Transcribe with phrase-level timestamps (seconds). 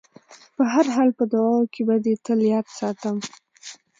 [0.55, 3.17] په هر حال په دعاوو کې به دې تل یاد ساتم.